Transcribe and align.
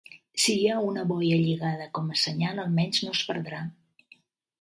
Si 0.43 0.53
hi 0.59 0.63
ha 0.69 0.77
una 0.85 1.03
boia 1.11 1.37
lligada 1.41 1.87
com 1.97 2.09
a 2.13 2.17
senyal 2.21 2.63
almenys 2.65 3.03
no 3.05 3.13
es 3.17 3.21
perdrà. 3.29 3.61